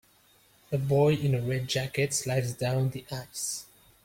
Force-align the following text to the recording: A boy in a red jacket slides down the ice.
A 0.71 0.79
boy 0.79 1.13
in 1.13 1.35
a 1.35 1.41
red 1.43 1.67
jacket 1.67 2.11
slides 2.11 2.53
down 2.53 2.89
the 2.89 3.05
ice. 3.11 3.67